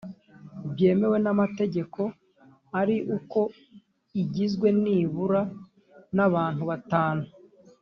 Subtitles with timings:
[0.71, 2.01] byemewe n’amategeko
[2.79, 3.39] ari uko
[4.21, 7.25] igizwe niburan’abantu batanu